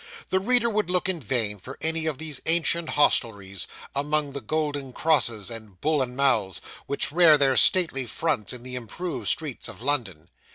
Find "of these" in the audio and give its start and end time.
2.07-2.41